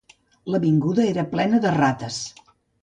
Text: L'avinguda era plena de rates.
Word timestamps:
L'avinguda 0.53 1.05
era 1.11 1.27
plena 1.37 1.61
de 1.67 1.77
rates. 1.79 2.21